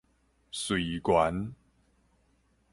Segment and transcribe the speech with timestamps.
[0.51, 1.53] 瑞源